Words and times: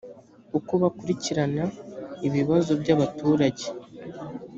uko 0.57 0.73
bakurikirana 0.81 1.65
ibibazo 2.27 2.71
byabaturage 2.81 3.65